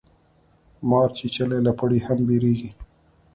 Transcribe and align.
مار 0.89 1.09
چیچلی 1.17 1.59
له 1.65 1.71
پړي 1.79 1.99
هم 2.07 2.19
بېريږي. 2.27 2.69